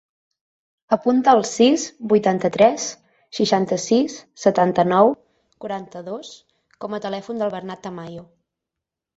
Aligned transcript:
Apunta 0.95 1.33
el 1.37 1.41
sis, 1.49 1.83
vuitanta-tres, 2.13 2.87
seixanta-sis, 3.39 4.15
setanta-nou, 4.47 5.13
quaranta-dos 5.67 6.33
com 6.83 6.97
a 6.97 7.03
telèfon 7.07 7.45
del 7.45 7.57
Bernat 7.59 7.87
Tamayo. 7.89 8.27